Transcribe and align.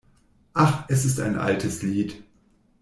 Ach, 0.55 0.85
es 0.89 1.05
ist 1.05 1.19
ein 1.19 1.37
altes 1.37 1.83
Lied! 1.83 2.23